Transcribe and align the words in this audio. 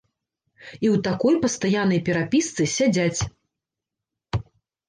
І 0.83 0.87
ў 0.93 1.01
такой 1.07 1.35
пастаяннай 1.43 2.01
перапісцы 2.07 2.63
сядзяць. 2.77 3.31